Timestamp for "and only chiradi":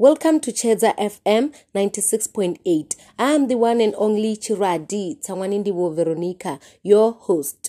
3.80-5.20